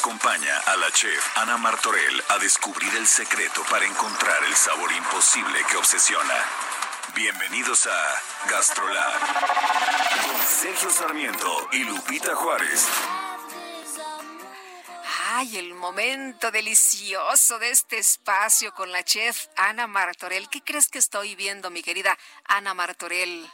Acompaña 0.00 0.56
a 0.60 0.76
la 0.78 0.90
chef 0.92 1.36
Ana 1.36 1.58
Martorell 1.58 2.24
a 2.30 2.38
descubrir 2.38 2.90
el 2.96 3.06
secreto 3.06 3.62
para 3.68 3.84
encontrar 3.84 4.42
el 4.44 4.54
sabor 4.56 4.90
imposible 4.92 5.58
que 5.70 5.76
obsesiona. 5.76 6.34
Bienvenidos 7.14 7.86
a 7.86 8.22
Gastrolab 8.48 9.20
con 10.24 10.46
Sergio 10.46 10.88
Sarmiento 10.88 11.68
y 11.72 11.84
Lupita 11.84 12.34
Juárez. 12.34 12.88
Ay, 15.32 15.58
el 15.58 15.74
momento 15.74 16.50
delicioso 16.50 17.58
de 17.58 17.68
este 17.68 17.98
espacio 17.98 18.72
con 18.72 18.90
la 18.92 19.04
chef 19.04 19.48
Ana 19.54 19.86
Martorell. 19.86 20.48
¿Qué 20.48 20.62
crees 20.62 20.88
que 20.88 20.98
estoy 20.98 21.34
viendo, 21.34 21.68
mi 21.68 21.82
querida 21.82 22.16
Ana 22.44 22.72
Martorell? 22.72 23.52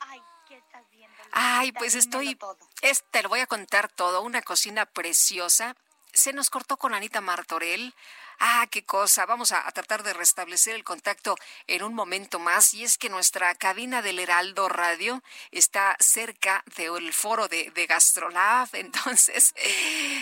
Ay, 0.00 0.20
¿qué 0.46 0.58
estás? 0.58 0.89
Ay, 1.32 1.72
pues 1.72 1.94
estoy, 1.94 2.28
Dímelo 2.28 2.38
todo. 2.56 2.68
es- 2.82 3.04
te 3.10 3.22
lo 3.22 3.28
voy 3.28 3.40
a 3.40 3.46
contar 3.46 3.88
todo, 3.88 4.22
una 4.22 4.42
cocina 4.42 4.86
preciosa. 4.86 5.76
Se 6.12 6.32
nos 6.32 6.50
cortó 6.50 6.76
con 6.76 6.92
Anita 6.94 7.20
Martorell. 7.20 7.94
Ah, 8.42 8.66
qué 8.70 8.84
cosa. 8.84 9.26
Vamos 9.26 9.52
a, 9.52 9.66
a 9.68 9.70
tratar 9.70 10.02
de 10.02 10.14
restablecer 10.14 10.74
el 10.74 10.82
contacto 10.82 11.36
en 11.66 11.82
un 11.84 11.94
momento 11.94 12.38
más. 12.38 12.72
Y 12.74 12.82
es 12.84 12.96
que 12.98 13.10
nuestra 13.10 13.54
cabina 13.54 14.00
del 14.02 14.18
Heraldo 14.18 14.68
Radio 14.68 15.22
está 15.52 15.96
cerca 16.00 16.64
del 16.76 17.12
foro 17.12 17.48
de, 17.48 17.70
de 17.70 17.86
Gastrolab. 17.86 18.68
Entonces, 18.72 19.54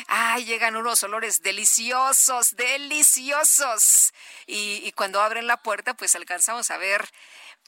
ay, 0.08 0.44
llegan 0.44 0.76
unos 0.76 1.02
olores 1.04 1.42
deliciosos, 1.42 2.54
deliciosos. 2.56 4.12
Y, 4.46 4.82
y 4.84 4.92
cuando 4.92 5.20
abren 5.22 5.46
la 5.46 5.62
puerta, 5.62 5.94
pues 5.94 6.14
alcanzamos 6.16 6.70
a 6.70 6.76
ver 6.76 7.08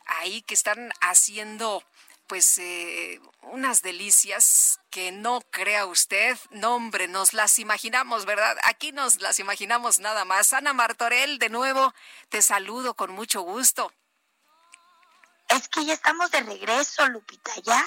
ahí 0.06 0.42
que 0.42 0.54
están 0.54 0.92
haciendo 1.00 1.84
pues 2.30 2.58
eh, 2.58 3.20
unas 3.42 3.82
delicias 3.82 4.78
que 4.88 5.10
no 5.10 5.40
crea 5.50 5.84
usted, 5.86 6.38
no 6.50 6.76
hombre, 6.76 7.08
nos 7.08 7.32
las 7.32 7.58
imaginamos, 7.58 8.24
¿verdad? 8.24 8.56
Aquí 8.62 8.92
nos 8.92 9.20
las 9.20 9.40
imaginamos 9.40 9.98
nada 9.98 10.24
más. 10.24 10.52
Ana 10.52 10.72
Martorell, 10.72 11.40
de 11.40 11.48
nuevo, 11.48 11.92
te 12.28 12.40
saludo 12.40 12.94
con 12.94 13.10
mucho 13.10 13.40
gusto. 13.40 13.92
Es 15.48 15.66
que 15.66 15.84
ya 15.84 15.94
estamos 15.94 16.30
de 16.30 16.42
regreso, 16.42 17.04
Lupita. 17.08 17.50
Ya 17.64 17.84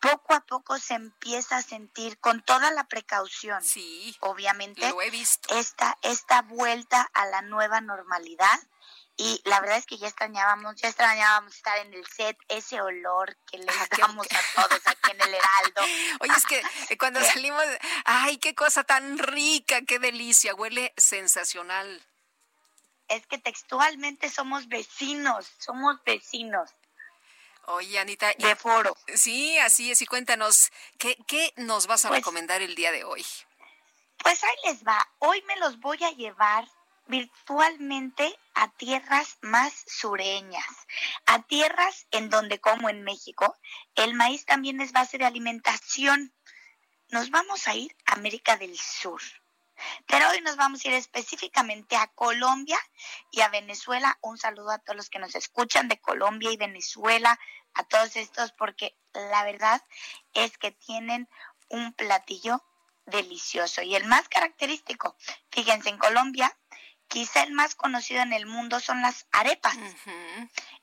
poco 0.00 0.34
a 0.34 0.40
poco 0.40 0.78
se 0.78 0.94
empieza 0.94 1.58
a 1.58 1.62
sentir 1.62 2.18
con 2.18 2.42
toda 2.42 2.70
la 2.70 2.84
precaución, 2.84 3.62
Sí, 3.62 4.16
obviamente, 4.20 4.88
lo 4.88 5.00
he 5.02 5.10
visto. 5.10 5.54
esta, 5.56 5.96
esta 6.02 6.42
vuelta 6.42 7.08
a 7.14 7.26
la 7.26 7.42
nueva 7.42 7.80
normalidad. 7.80 8.58
Y 9.16 9.42
la 9.44 9.60
verdad 9.60 9.76
es 9.76 9.84
que 9.84 9.98
ya 9.98 10.06
extrañábamos, 10.06 10.76
ya 10.76 10.88
extrañábamos 10.88 11.54
estar 11.54 11.76
en 11.78 11.92
el 11.92 12.06
set, 12.06 12.38
ese 12.48 12.80
olor 12.80 13.36
que 13.50 13.58
les 13.58 13.68
Ah, 13.76 13.86
damos 13.98 14.26
a 14.26 14.62
todos 14.62 14.80
aquí 14.86 15.10
en 15.10 15.20
el 15.20 15.34
Heraldo. 15.34 15.82
Oye, 16.20 16.32
es 16.34 16.46
que 16.46 16.62
eh, 16.88 16.96
cuando 16.96 17.20
salimos, 17.24 17.62
ay, 18.06 18.38
qué 18.38 18.54
cosa 18.54 18.82
tan 18.84 19.18
rica, 19.18 19.82
qué 19.82 19.98
delicia, 19.98 20.54
huele 20.54 20.94
sensacional. 20.96 22.02
Es 23.08 23.26
que 23.26 23.36
textualmente 23.38 24.30
somos 24.30 24.68
vecinos, 24.68 25.46
somos 25.58 26.02
vecinos 26.04 26.70
Oye, 27.66 27.98
Anita, 27.98 28.32
y- 28.36 28.42
de 28.42 28.56
foro. 28.56 28.96
sí, 29.14 29.58
así 29.58 29.90
es, 29.90 30.02
y 30.02 30.06
cuéntanos, 30.06 30.70
¿qué, 30.98 31.16
qué 31.26 31.52
nos 31.56 31.86
vas 31.86 32.04
a 32.04 32.08
Pues- 32.08 32.20
recomendar 32.20 32.62
el 32.62 32.74
día 32.74 32.90
de 32.92 33.04
hoy? 33.04 33.24
Pues 34.18 34.42
ahí 34.44 34.56
les 34.64 34.84
va. 34.86 35.06
Hoy 35.18 35.42
me 35.42 35.56
los 35.56 35.78
voy 35.80 36.02
a 36.04 36.10
llevar 36.10 36.68
virtualmente 37.06 38.38
a 38.54 38.68
tierras 38.72 39.38
más 39.40 39.72
sureñas, 39.86 40.64
a 41.26 41.42
tierras 41.42 42.06
en 42.10 42.28
donde, 42.30 42.60
como 42.60 42.88
en 42.88 43.02
México, 43.02 43.56
el 43.94 44.14
maíz 44.14 44.44
también 44.44 44.80
es 44.80 44.92
base 44.92 45.16
de 45.18 45.24
alimentación. 45.24 46.34
Nos 47.08 47.30
vamos 47.30 47.66
a 47.66 47.74
ir 47.74 47.96
a 48.06 48.12
América 48.14 48.56
del 48.56 48.78
Sur. 48.78 49.20
Pero 50.06 50.28
hoy 50.30 50.40
nos 50.40 50.56
vamos 50.56 50.84
a 50.84 50.88
ir 50.88 50.94
específicamente 50.94 51.96
a 51.96 52.08
Colombia 52.08 52.78
y 53.30 53.40
a 53.40 53.48
Venezuela. 53.48 54.18
Un 54.22 54.38
saludo 54.38 54.70
a 54.70 54.78
todos 54.78 54.96
los 54.96 55.10
que 55.10 55.18
nos 55.18 55.34
escuchan 55.34 55.88
de 55.88 56.00
Colombia 56.00 56.50
y 56.50 56.56
Venezuela, 56.56 57.38
a 57.74 57.84
todos 57.84 58.16
estos, 58.16 58.52
porque 58.52 58.96
la 59.12 59.44
verdad 59.44 59.82
es 60.34 60.58
que 60.58 60.70
tienen 60.72 61.28
un 61.68 61.92
platillo 61.92 62.64
delicioso 63.06 63.82
y 63.82 63.94
el 63.96 64.04
más 64.06 64.28
característico. 64.28 65.16
Fíjense, 65.50 65.88
en 65.88 65.98
Colombia, 65.98 66.56
quizá 67.08 67.42
el 67.42 67.52
más 67.52 67.74
conocido 67.74 68.22
en 68.22 68.32
el 68.32 68.46
mundo 68.46 68.78
son 68.80 69.02
las 69.02 69.26
arepas. 69.32 69.76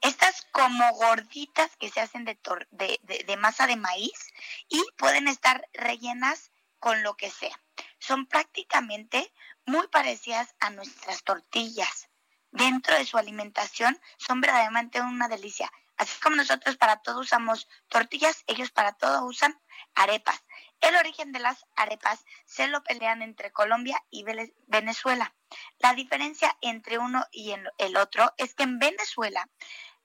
Estas 0.02 0.46
como 0.52 0.91
gorditas 0.94 1.75
que 1.78 1.90
se 1.90 2.02
hacen 2.02 2.25
de, 2.25 2.36
tor- 2.41 2.68
de, 2.72 3.00
de- 3.03 3.24
de 3.25 3.38
masa 3.38 3.68
de 3.68 3.75
maíz 3.75 4.34
y 4.68 4.84
pueden 4.97 5.28
estar 5.28 5.68
rellenas 5.74 6.52
con 6.80 7.02
lo 7.03 7.16
que 7.16 7.31
sea. 7.31 7.59
Son 8.00 8.25
prácticamente 8.28 9.34
muy 9.66 9.88
parecidas 9.88 10.56
a 10.59 10.69
nuestras 10.69 11.24
tortillas. 11.24 12.09
Dentro 12.52 12.96
de 12.96 13.06
su 13.06 13.18
alimentación 13.18 14.00
son 14.18 14.41
verdaderamente 14.41 15.02
una 15.02 15.28
delicia. 15.28 15.72
Así 15.97 16.19
como 16.22 16.36
nosotros 16.36 16.78
para 16.78 17.02
todo 17.02 17.22
usamos 17.22 17.68
tortillas, 17.88 18.44
ellos 18.47 18.72
para 18.72 18.94
todo 18.94 19.25
usan 19.25 19.59
arepas. 19.96 20.44
El 20.80 20.96
origen 20.96 21.31
de 21.31 21.40
las 21.40 21.66
arepas 21.75 22.24
se 22.46 22.68
lo 22.68 22.84
pelean 22.84 23.24
entre 23.24 23.52
Colombia 23.52 24.03
y 24.12 24.24
Venezuela. 24.68 25.36
La 25.80 25.94
diferencia 25.94 26.56
entre 26.62 27.00
uno 27.00 27.25
y 27.31 27.56
el 27.80 27.97
otro 27.97 28.31
es 28.38 28.53
que 28.53 28.63
en 28.63 28.78
Venezuela 28.78 29.50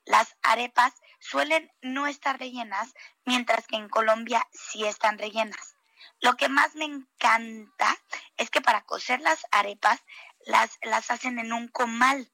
las 0.05 0.37
arepas 0.43 0.95
suelen 1.21 1.71
no 1.83 2.07
estar 2.07 2.39
rellenas, 2.39 2.95
mientras 3.25 3.67
que 3.67 3.77
en 3.77 3.89
Colombia 3.89 4.49
sí 4.53 4.85
están 4.85 5.19
rellenas. 5.19 5.77
Lo 6.21 6.37
que 6.37 6.49
más 6.49 6.75
me 6.75 6.85
encanta 6.85 7.97
es 8.37 8.51
que 8.51 8.61
para 8.61 8.85
cocer 8.85 9.21
las 9.21 9.47
arepas 9.51 10.01
las, 10.47 10.79
las 10.83 11.11
hacen 11.11 11.39
en 11.39 11.53
un 11.53 11.69
comal, 11.69 12.33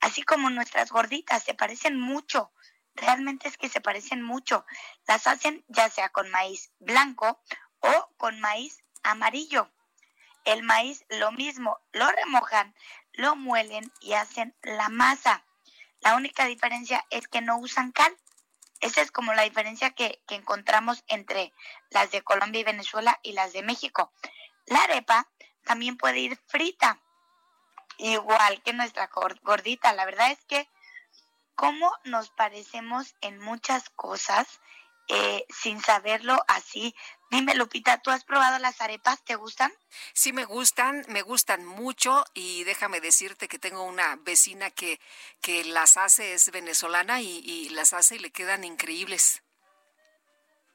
así 0.00 0.22
como 0.22 0.50
nuestras 0.50 0.90
gorditas, 0.90 1.42
se 1.42 1.54
parecen 1.54 1.98
mucho. 1.98 2.52
Realmente 2.94 3.48
es 3.48 3.56
que 3.56 3.68
se 3.68 3.80
parecen 3.80 4.22
mucho. 4.22 4.66
Las 5.06 5.26
hacen 5.26 5.64
ya 5.68 5.88
sea 5.88 6.08
con 6.08 6.30
maíz 6.30 6.72
blanco 6.78 7.40
o 7.80 8.14
con 8.16 8.40
maíz 8.40 8.82
amarillo. 9.02 9.70
El 10.44 10.62
maíz 10.62 11.04
lo 11.08 11.30
mismo, 11.30 11.78
lo 11.92 12.10
remojan, 12.10 12.74
lo 13.12 13.36
muelen 13.36 13.92
y 14.00 14.14
hacen 14.14 14.56
la 14.62 14.88
masa. 14.88 15.44
La 16.00 16.16
única 16.16 16.46
diferencia 16.46 17.04
es 17.10 17.28
que 17.28 17.40
no 17.40 17.58
usan 17.58 17.92
cal. 17.92 18.16
Esa 18.80 19.02
es 19.02 19.10
como 19.10 19.34
la 19.34 19.42
diferencia 19.42 19.90
que, 19.90 20.22
encontramos 20.28 21.04
entre 21.08 21.52
las 21.90 22.10
de 22.10 22.22
Colombia 22.22 22.60
y 22.60 22.64
Venezuela 22.64 23.18
y 23.22 23.32
las 23.32 23.52
de 23.52 23.62
México. 23.62 24.12
La 24.66 24.82
arepa 24.84 25.28
también 25.64 25.96
puede 25.96 26.20
ir 26.20 26.38
frita, 26.46 27.00
igual 27.98 28.62
que 28.62 28.72
nuestra 28.72 29.10
gor- 29.10 29.40
gordita. 29.42 29.92
La 29.94 30.04
verdad 30.04 30.30
es 30.30 30.44
que 30.44 30.68
cómo 31.54 31.92
nos 32.04 32.30
parecemos 32.30 33.16
en 33.20 33.38
muchas 33.40 33.90
cosas 33.90 34.60
eh, 35.08 35.44
sin 35.48 35.80
saberlo 35.80 36.44
así. 36.46 36.94
Dime, 37.30 37.54
Lupita, 37.54 37.98
¿tú 37.98 38.10
has 38.10 38.24
probado 38.24 38.58
las 38.58 38.80
arepas? 38.80 39.22
¿Te 39.22 39.34
gustan? 39.34 39.72
Sí 40.14 40.32
me 40.32 40.44
gustan, 40.44 41.04
me 41.08 41.22
gustan 41.22 41.64
mucho 41.64 42.24
y 42.32 42.64
déjame 42.64 43.00
decirte 43.00 43.48
que 43.48 43.58
tengo 43.58 43.82
una 43.82 44.16
vecina 44.16 44.70
que, 44.70 44.98
que 45.42 45.64
las 45.64 45.98
hace, 45.98 46.32
es 46.32 46.50
venezolana 46.50 47.20
y, 47.20 47.38
y 47.38 47.68
las 47.70 47.92
hace 47.92 48.16
y 48.16 48.18
le 48.18 48.30
quedan 48.30 48.64
increíbles. 48.64 49.42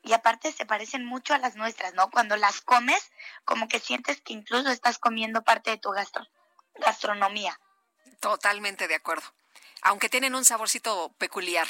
Y 0.04 0.13
aparte 0.13 0.51
se 0.51 0.66
parecen 0.66 1.06
mucho 1.06 1.33
a 1.33 1.39
las 1.39 1.56
nuestras, 1.56 1.94
¿no? 1.94 2.12
Cuando 2.12 2.36
las 2.36 2.62
comes, 2.62 3.12
como 3.45 3.68
que 3.68 3.80
sientes 3.80 4.22
que 4.22 4.33
incluso 4.33 4.69
estás 4.69 5.00
comiendo 5.00 5.44
parte 5.44 5.72
de 5.72 5.78
tu 5.78 5.92
gastro 5.92 6.28
gastronomía. 6.75 7.60
Totalmente 8.19 8.88
de 8.88 8.95
acuerdo. 8.95 9.24
Aunque 9.81 10.10
tienen 10.10 10.36
un 10.36 10.45
saborcito 10.45 11.13
peculiar. 11.18 11.68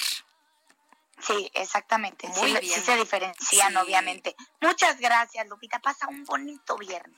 Sí, 1.25 1.49
exactamente. 1.53 2.27
Muy 2.27 2.35
sí, 2.53 2.59
bien. 2.59 2.63
sí 2.63 2.79
se 2.81 2.95
diferencian, 2.97 3.71
Sí. 3.71 3.77
obviamente. 3.77 4.35
Muchas 4.61 4.99
gracias, 4.99 5.47
Lupita. 5.49 5.79
Pasa 5.79 6.07
un 6.09 6.25
bonito 6.25 6.77
viernes. 6.77 7.17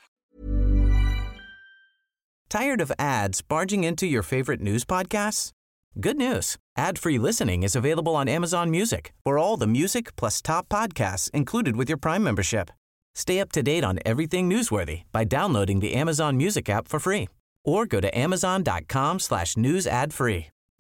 Tired 2.49 2.79
of 2.81 2.91
ads 2.99 3.41
barging 3.41 3.83
into 3.83 4.05
your 4.05 4.23
favorite 4.23 4.61
news 4.61 4.85
podcasts? 4.85 5.51
Good 5.99 6.17
news. 6.17 6.57
Ad-free 6.77 7.17
listening 7.17 7.63
is 7.63 7.75
available 7.75 8.15
on 8.15 8.27
Amazon 8.27 8.69
Music 8.69 9.13
for 9.23 9.37
all 9.37 9.57
the 9.57 9.67
music 9.67 10.15
plus 10.15 10.41
top 10.41 10.67
podcasts 10.69 11.29
included 11.31 11.75
with 11.75 11.89
your 11.89 11.97
Prime 11.97 12.23
membership. 12.23 12.69
Stay 13.15 13.39
up 13.39 13.51
to 13.53 13.63
date 13.63 13.83
on 13.83 13.99
everything 14.05 14.49
newsworthy 14.49 15.03
by 15.11 15.23
downloading 15.23 15.79
the 15.79 15.93
Amazon 15.93 16.37
Music 16.37 16.69
app 16.69 16.87
for 16.87 16.99
free 16.99 17.29
or 17.63 17.85
go 17.85 17.99
to 18.01 18.15
amazon.com 18.17 19.19
slash 19.19 19.55
news 19.57 19.87
ad 19.87 20.13
free. 20.13 20.47